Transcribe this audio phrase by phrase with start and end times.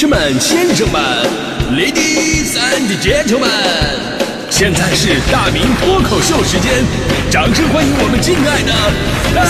[0.00, 1.02] 士们、先生们
[1.72, 3.48] ，Ladies and Gentlemen，
[4.48, 6.84] 现在是大明脱口秀时间，
[7.28, 8.72] 掌声欢迎我们敬爱的
[9.34, 9.42] 大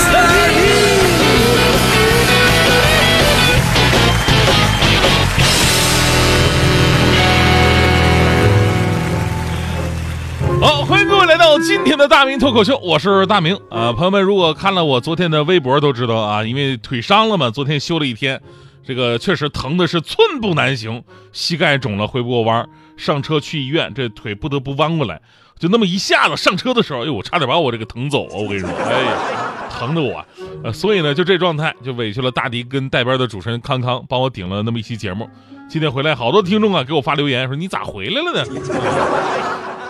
[10.57, 10.67] 明！
[10.67, 13.93] 好，欢迎各位来到今天的大明脱口秀，我是大明啊。
[13.93, 18.41] 朋友们，如果看了我昨天的微博都知道啊，因为腿伤了嘛，昨天休了一天。
[18.89, 25.21] 这个确实疼的是寸步难行，膝盖肿了回不过弯上车去医院，这腿不得不弯过来，
[25.59, 28.33] 就那么一下子上车的时候，哎呦，我差点把我这个疼走啊！
[28.33, 30.25] 我跟你说，哎呀，疼的我，
[30.65, 35.29] 呃，所以呢，就这状态，就委屈了大迪跟带班的主持人康康，帮我顶了那么一期节目。
[35.69, 38.45] 今天回来，好多听众啊给我发留言说你咋回来了呢？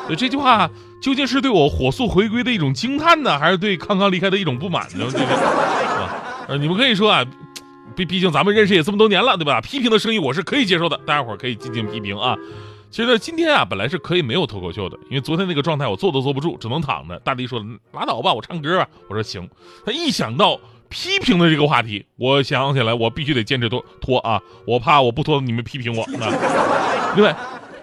[0.06, 0.68] 所以这句话
[1.00, 5.06] 究竟是对我火速回归的一种惊叹呢，还是对康康离开的一种不满呢？
[5.08, 5.24] 这个
[6.48, 7.24] 啊，你们可以说啊。
[7.98, 9.60] 毕毕竟咱们认识也这么多年了，对吧？
[9.60, 12.36] 批评的声音我是可以接受的，大家伙可以进行批评啊。
[12.92, 17.18] 其实呢，今天啊本来是可以没有脱口秀的，因为昨天那个状态我坐都坐不住，只能躺着。
[17.18, 17.60] 大迪说
[17.92, 18.88] 拉倒吧，我唱歌吧。
[19.08, 19.50] 我说行。
[19.84, 26.06] 他一想到批评的这个话题，我想起来我必须得坚持脱脱啊，我怕我不脱你们批评我。
[27.16, 27.36] 另外，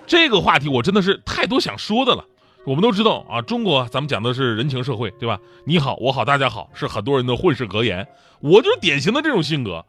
[0.08, 2.24] 这个话题我真的是太多想说的了。
[2.66, 5.38] 我们都知道啊，中国咱们讲的是人情社会，对吧？
[5.66, 8.08] 你好，我好，大家好，是很多人的混世格言。
[8.40, 9.86] 我就是典型的这种性格。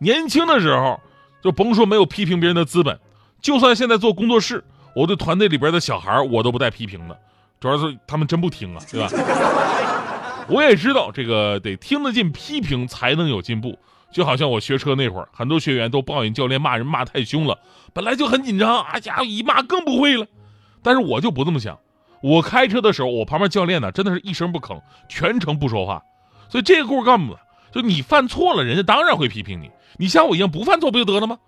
[0.00, 0.98] 年轻的时候，
[1.42, 2.98] 就甭说没有批评别人的资本，
[3.40, 4.64] 就算现在做工作室，
[4.96, 7.16] 我对团队里边的小孩我都不带批评的，
[7.60, 9.08] 主要是他们真不听啊， 对吧？
[10.48, 13.78] 我也知道这个得听得进批评才能有进步，
[14.10, 17.58] 就好像我学车那会儿，很多学员都抱怨教练骂人骂太凶了，
[17.92, 20.26] 本来就很紧张，啊家伙一骂更不会了。
[20.82, 21.78] 但是我就不这么想，
[22.22, 26.02] 我开车的时候，我旁边教练呢真的是一声不吭，全程不说话，
[26.48, 27.36] 所以这个故事告诉我们，
[27.72, 29.70] 就你犯错了，人家当然会批评你。
[29.96, 31.38] 你像我一样不犯错不就得了吗？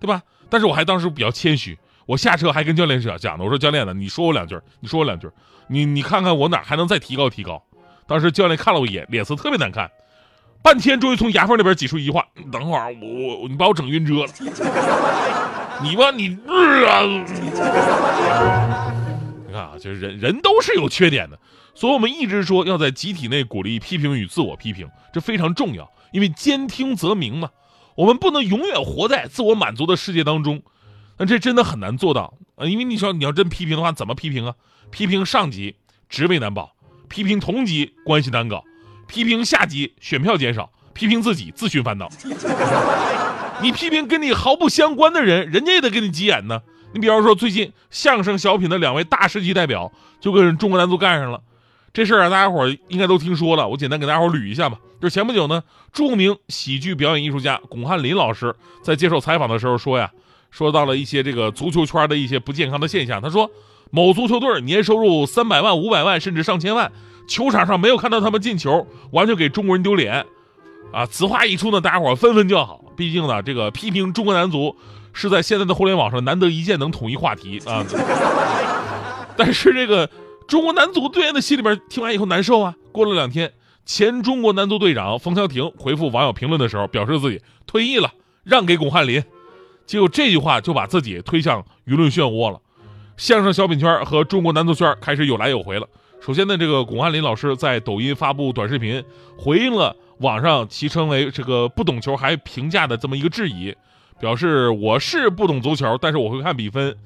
[0.00, 0.22] 对吧？
[0.48, 3.44] 但是我还当时比较谦虚，我下车还跟教练讲讲呢。
[3.44, 5.28] 我说教练呢，你说我两句，你说我两句，
[5.68, 7.62] 你你看看我哪还能再提高提高。
[8.06, 9.88] 当时教练看了我一眼，脸色特别难看，
[10.62, 14.26] 半天终于从牙缝那边挤出一句话：“等会儿我我你把我整晕车了，
[15.82, 17.02] 你吧你日啊！”
[19.46, 21.38] 你看啊，就是人人都是有缺点的，
[21.74, 27.50] 所以我们一直说要在集体内鼓励批评与自我批评，这非常重要，因为兼听则明嘛。
[27.96, 30.62] 我们不能永远活在自我满足的世界当中，
[31.18, 32.64] 那这真的很难做到啊！
[32.64, 34.54] 因为你说你要真批评的话，怎么批评啊？
[34.90, 35.76] 批评上级
[36.08, 36.72] 职位难保，
[37.08, 38.64] 批评同级关系难搞，
[39.06, 42.08] 批评下级选票减少，批评自己自寻烦恼。
[43.62, 46.62] 你批评跟你毫不相关的人，人家也得跟你急眼呢。
[46.94, 51.42] 你比方说最近相声小品的两位大师级代表就跟中国男足干上了。
[51.92, 53.66] 这事儿，大家伙应该都听说了。
[53.66, 54.78] 我简单给大家伙捋一下吧。
[55.00, 55.62] 就是前不久呢，
[55.92, 60.10] 著名喜剧表演艺术家巩汉林老师在接受采访的时候说呀，
[60.50, 63.20] 说到了一些这个足球圈的一些不健康的现象。
[63.20, 63.50] 他说，
[63.90, 66.92] 某足球队年收入三百万、五百万，甚至上千万，
[67.26, 70.24] 球场上没有看到他们进球，完全给中国人丢脸。
[70.92, 72.84] 啊，此话一出呢，大家伙纷纷叫好。
[72.96, 74.76] 毕竟呢，这个批评中国男足
[75.12, 77.84] 是在现在的互联网上难得一见能统一话题啊。
[79.36, 80.08] 但是这个。
[80.50, 82.74] 中国男足队员的心里边听完以后难受啊。
[82.90, 83.52] 过了两天，
[83.86, 88.12] 前中国男足队长冯潇霆回复网友评论的时候，表示自己退役了，
[88.42, 89.22] 让给巩汉林。
[89.86, 92.60] 结果这句话就把自己推向舆论漩涡了。
[93.16, 95.86] 相声小品圈和中国男足圈开始有来有回了。
[96.20, 99.04] 首先呢，这个巩汉林老师在抖音发布短视频，
[99.38, 103.72] 回应了网上其称为这个不懂球还评价的这么一个质疑，
[104.18, 106.96] 表示我是不懂足球，但是我会看比分。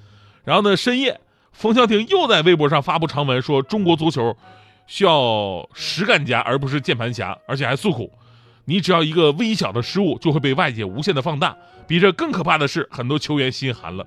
[0.44, 1.21] 然后呢，深夜。
[1.54, 4.37] 冯潇霆又在微博上发布长文，说中国足球
[4.87, 8.12] 需要实干家，而不是键盘侠，而且还诉苦：
[8.65, 11.56] 你只要一个微小的失误，就会被外界无限的放大。
[11.87, 14.04] 比这更可怕的是，很多球员心寒了。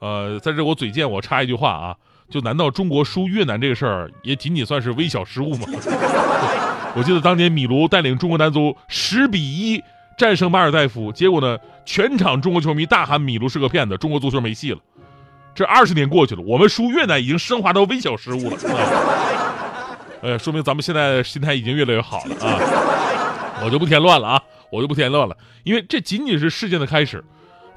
[0.00, 1.96] 呃，在这我嘴贱，我插一句话啊，
[2.28, 5.66] 就难道中国输越南这个事儿也仅仅算是微小失误吗？
[6.94, 9.82] 我记得当年米卢带领中国男足十比一
[10.18, 14.78] 战胜马尔代夫，结果呢，全场中国球迷大喊米卢是个骗子，中国足球没戏了。
[15.56, 18.56] 这二十年过去了，我们输越南已经升华到微小失误了。
[20.20, 22.60] 呃，说明咱们现在心态已经越来越好了啊！
[23.64, 27.24] 我就不添乱了啊，我就不添乱了，因为这仅仅是事件的开始。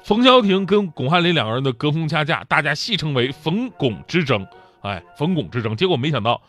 [0.02, 4.46] 冯潇霆跟巩汉林两个人的隔空掐架，大家戏称为“冯巩之争”。
[4.82, 6.40] 哎，冯巩之争，结果没想到，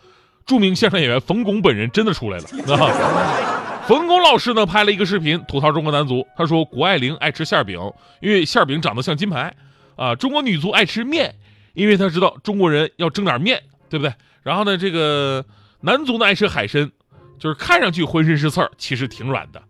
[0.46, 2.46] 著名相声演员冯巩本人真的出来了。
[3.88, 7.80] 冯巩老师呢，拍了一个视频吐槽中国男足，他说谷爱凌爱吃馅饼，
[8.22, 9.54] 因为馅饼长得像金牌。
[10.02, 11.36] 啊，中国女足爱吃面，
[11.76, 14.12] 因为她知道中国人要蒸点面，对不对？
[14.42, 15.46] 然后呢，这个
[15.82, 16.90] 男足呢爱吃海参，
[17.38, 19.62] 就是看上去浑身是刺儿，其实挺软的。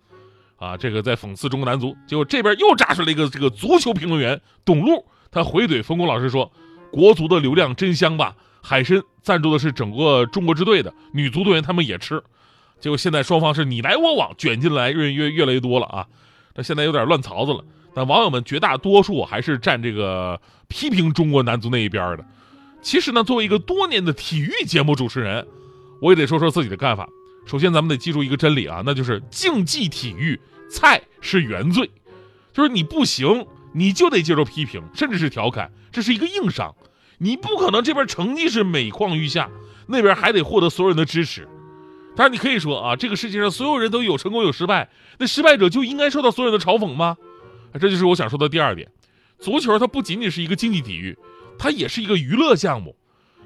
[0.55, 1.97] 啊，这个在讽刺中国男足。
[2.07, 6.49] 结果这边又炸出来一个这个足球评论员董路，他回怼冯巩老师说
[6.93, 8.33] ：“国足的流量真香吧？
[8.61, 12.23] 海参赞助的是整个中国支队的女足队员，他们也吃。”
[12.79, 16.07] 结果现在双方是你来我往，卷进来越越越来越多了啊！
[16.55, 17.65] 那现在有点乱槽子了。
[17.93, 22.25] 但网友们绝大多数还是站这个批评中国男足那一边的。
[22.81, 25.45] 其实呢，作为一个多年的体育节目主持人，
[26.01, 27.07] 我也得说说自己的看法。
[27.45, 30.39] 首先，咱们得记住一个真理啊，那就是竞技体育
[30.69, 31.89] 菜是原罪，
[32.53, 36.73] 就是你不行，你就得接受批评，甚至是调侃，这是一个硬伤。
[37.17, 39.49] 你不可能这边成绩是每况愈下，
[39.88, 41.47] 那边还得获得所有人的支持。
[42.15, 44.89] 当然，你可以说啊，这个世界上所有人都有成功有失败，
[45.19, 47.17] 那失败者就应该受到所有人的嘲讽吗？
[47.79, 48.88] 这就是我想说的第二点。
[49.39, 51.18] 足球它不仅仅是一个竞技体育。
[51.59, 52.95] 它也是一个娱乐项目，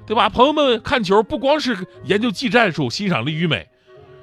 [0.06, 0.30] 对吧？
[0.30, 3.68] 朋友们看球不光是研究技战术、欣赏力与美，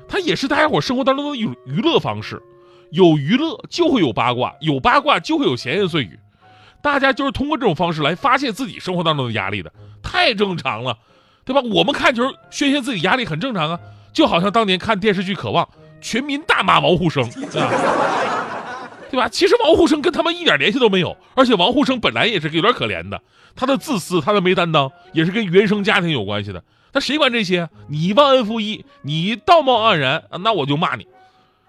[0.07, 2.41] 它也是大家伙生活当中的娱娱乐方式。
[2.89, 6.17] 有娱乐就会有八卦，有八卦就会有闲言碎语，
[6.81, 9.71] 大家就是通过这种方式来发泄自己生活当中的压力的，
[10.01, 10.97] 太正常了，
[11.45, 11.61] 对吧？
[11.71, 13.79] 我们看球宣泄自己压力很正常啊，
[14.11, 15.63] 就好像当年看电视剧《渴望》，
[16.01, 18.02] 全民大骂王沪生，啊？
[19.13, 19.29] 对吧？
[19.29, 23.21] 其实王沪生跟他们一点联系都没有，而且王沪生本来也是有点可怜的，
[23.55, 26.63] 他的自私，他的没担当，也是跟原生家庭有关系的。
[26.93, 27.69] 那谁管这些？
[27.89, 31.05] 你忘恩负义，你道貌岸然，那我就骂你。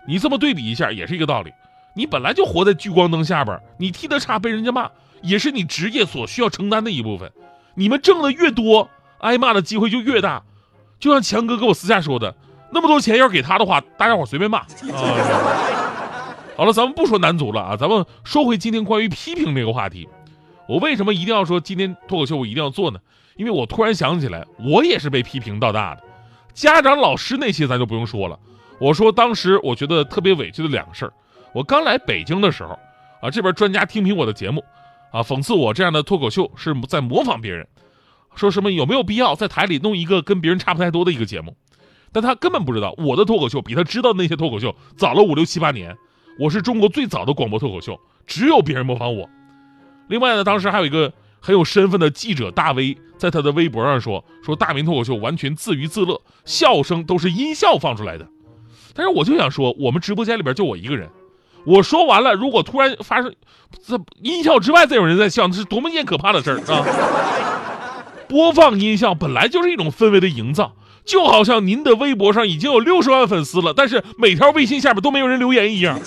[0.08, 1.52] 你这么对比一下，也是一个道理。
[1.94, 4.88] 你本来就活在聚光灯下边，你踢得差被人家骂，
[5.20, 7.31] 也是你职业所需要承担的一部分。
[7.75, 8.88] 你们挣的越多，
[9.19, 10.43] 挨骂的机会就越大。
[10.99, 12.35] 就像强哥跟我私下说的，
[12.73, 14.67] 那么多钱要给他的话，大家伙随便骂啊。
[16.56, 20.09] 好了，咱们不说男足了啊，咱们说回今天关于批评这个话题。
[20.69, 23.01] 我为什么一定要说今天脱口秀我一定要做呢？
[23.37, 26.03] 因为我突然想起来，我也是被批评到大的。
[26.53, 28.39] 家长、老师那些咱就不用说了。
[28.79, 31.12] 我说当时我觉得特别委屈的两个事儿。
[31.53, 32.79] 我刚来北京的时候，
[33.21, 34.65] 啊，这边专家听评我的节目，
[35.11, 37.67] 啊，讽刺我这样的脱口秀是在模仿别人，
[38.37, 41.56] 说什么有没有必要在台里弄一个跟别人差不太多的一个节目？
[42.12, 45.97] 但他根本不知道我的脱口秀比他知道的那些脱口秀早了五六七八年。
[46.37, 49.29] 我是中国最早的广播脱口秀，只有别人模仿我。
[50.09, 58.27] 另外呢，当时还有一个很有身份的记者大 V，在他的微博上说说大明脱口秀完全自娱自乐，笑声都是音效放出来的。
[58.95, 61.09] 但是我就想说，我们直播间里边就我一个人，
[61.65, 63.33] 我说完了，如果突然发生
[63.81, 66.85] 在音效之外再有人在笑，那是多么一件可怕的事儿啊！
[68.29, 70.75] 播放音效本来就是一种氛围的营造。
[71.05, 75.99] 就好像您的微博上已经有六十万粉丝了，但是每条微信下边都没有人留言一样，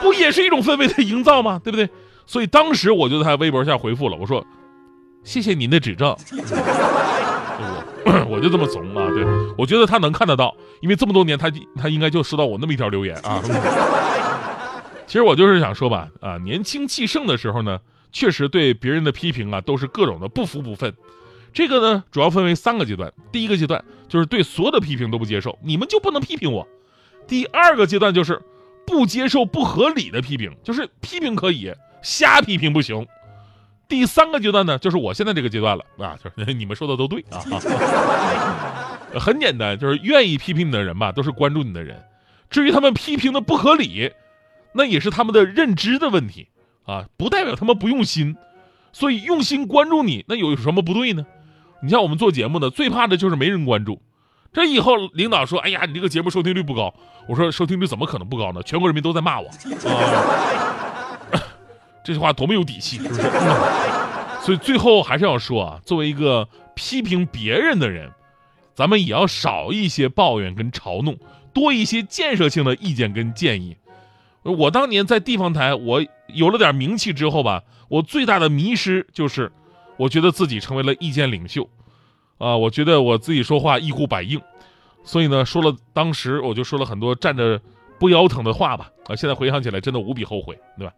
[0.00, 1.60] 不也是一种氛围的营造吗？
[1.62, 1.88] 对不对？
[2.24, 4.44] 所以当时我就在他微博下回复了，我说
[5.24, 6.16] ：“谢谢您的指正。
[8.04, 9.08] ”我我就这么怂啊！
[9.14, 9.24] 对，
[9.56, 13.40] 我觉得他能看得到，因为这么多年他他应该就收到我那么一条留言啊。
[15.06, 17.78] 其实我就是想说吧，啊，年轻气盛的时候呢，
[18.12, 20.92] 确实对别人的批评啊都是各种的不服不忿。
[21.52, 23.12] 这个呢，主要分为三个阶段。
[23.30, 26.66] 第一个阶段就是对所有的批评都不接受，你们就不能批评我。
[27.26, 28.40] 第二个阶段就是
[28.86, 31.72] 不接受不合理的批评，就是批评可以，
[32.02, 33.06] 瞎批评不行。
[33.88, 37.40] 第三个阶段呢，就是我现在这个阶段了啊，就是你们说的都对啊。
[39.20, 42.02] 很简单，就是愿意批评你的人吧，都是关注你的人。
[42.48, 44.10] 至于他们批评的不合理，
[44.72, 46.48] 那也是他们的认知的问题
[46.86, 48.34] 啊，不代表他们不用心。
[48.94, 51.26] 所以用心关注你，那有什么不对呢？
[51.82, 54.00] 你像我们做节目的，最怕的就是没人关注。
[54.52, 56.94] 这以后领导说：“哎呀，你这个节目收听率不高。”
[57.26, 58.62] 我说：“收听率怎么可能不高呢？
[58.62, 59.48] 全国人民都在骂我。”
[61.32, 61.42] 啊，
[62.04, 63.22] 这句话多么有底气，是不是？
[64.44, 68.10] 所以最后还是要说啊，作为一个批评别人的人，
[68.74, 71.16] 咱们也要少一些抱怨跟嘲弄，
[71.52, 73.76] 多一些建设性的意见跟建议。
[74.42, 79.50] 我当年在地方台，我有了点名气之后吧，我最大的迷失就是。
[79.96, 81.68] 我觉得自己成为了意见领袖，
[82.38, 84.40] 啊，我觉得我自己说话一呼百应，
[85.04, 87.60] 所以呢，说了当时我就说了很多站着
[87.98, 90.92] 不腰疼的话吧，啊，现在回想起来真的无比后悔，对吧？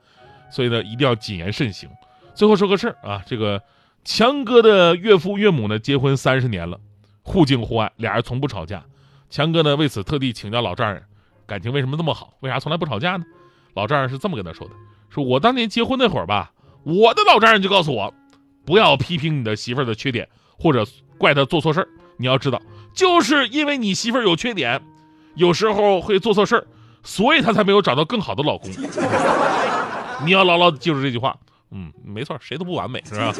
[0.51, 1.89] 所以呢，一定要谨言慎行。
[2.35, 3.61] 最后说个事儿啊，这个
[4.05, 6.79] 强哥的岳父岳母呢结婚三十年了，
[7.23, 8.85] 互敬互爱，俩人从不吵架。
[9.29, 11.03] 强哥呢为此特地请教老丈人，
[11.47, 12.35] 感情为什么这么好？
[12.41, 13.25] 为啥从来不吵架呢？
[13.75, 14.75] 老丈人是这么跟他说的：
[15.11, 16.53] 说我当年结婚那会儿吧，
[16.85, 18.15] 我的老丈人就告诉我。
[18.64, 20.28] 不要批评你的媳妇儿的缺点，
[20.59, 20.87] 或者
[21.18, 21.88] 怪她做错事儿。
[22.16, 22.61] 你要知道，
[22.94, 24.80] 就是因为你媳妇儿有缺点，
[25.35, 26.66] 有时候会做错事儿，
[27.02, 28.71] 所以她才没有找到更好的老公。
[30.25, 31.37] 你要牢牢记住这句话。
[31.76, 33.33] 嗯，没错，谁都不完美，是吧？